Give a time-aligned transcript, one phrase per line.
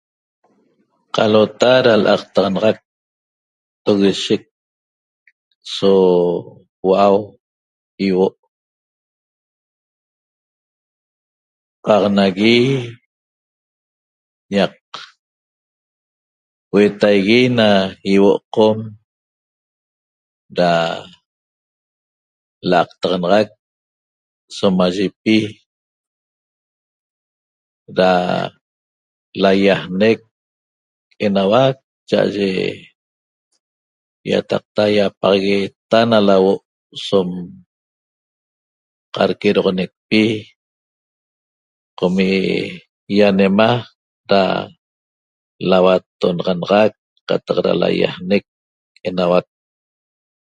[1.15, 2.77] Qalota da l'aqtaxanaxac
[3.85, 4.43] togoshec
[5.75, 5.91] so
[6.81, 7.17] hua'au
[8.05, 8.37] ýihuo'
[11.85, 12.57] qaq nagui
[14.53, 14.73] ñaq
[16.71, 17.67] huetaigui na
[18.11, 18.77] ýihuo' Qom
[20.57, 20.71] da
[22.69, 23.49] l'aqtaxanaxac
[24.57, 25.37] somayipi
[27.97, 28.11] da
[29.41, 30.19] laýajnec
[31.25, 31.75] enauac
[32.09, 32.49] cha'aye
[34.29, 36.63] ýataqta ýapaxagueeta na lahuo'
[37.07, 37.27] som
[39.15, 40.23] qadquedoxonecpi
[41.99, 42.73] qomi'
[43.17, 43.69] ýanema
[44.29, 44.41] da
[45.69, 46.91] lauattonaxanaxac
[47.29, 48.43] qataq da laýajnec
[49.07, 49.45] enauac